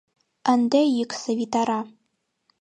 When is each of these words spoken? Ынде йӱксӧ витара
Ынде 0.53 0.81
йӱксӧ 0.97 1.31
витара 1.39 1.79